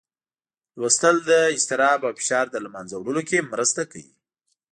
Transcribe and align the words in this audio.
لوستل 0.79 1.15
د 1.29 1.31
اضطراب 1.55 1.99
او 2.07 2.13
فشار 2.19 2.45
له 2.65 2.69
منځه 2.75 2.95
وړلو 2.97 3.21
کې 3.29 3.47
مرسته 3.53 3.81
کوي. 3.91 4.11